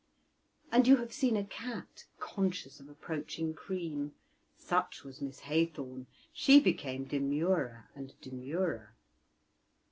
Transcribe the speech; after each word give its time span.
And 0.71 0.87
you 0.87 0.97
have 0.97 1.13
seen 1.13 1.37
a 1.37 1.43
cat 1.43 2.07
conscious 2.17 2.79
of 2.79 2.89
approaching 2.89 3.53
cream: 3.53 4.15
such 4.57 5.03
was 5.03 5.21
Miss 5.21 5.41
Haythorn; 5.41 6.07
she 6.33 6.59
became 6.59 7.05
demurer 7.05 7.85
and 7.93 8.19
demurer. 8.19 8.95